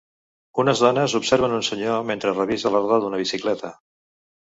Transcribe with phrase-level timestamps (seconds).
[0.61, 3.71] Unes dones observen un senyor mentre revisa la roda d'una bicicleta.